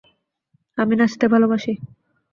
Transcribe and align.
আমি 0.77 0.93
নাচতে 0.95 1.25
ভালোবাসি। 1.33 1.73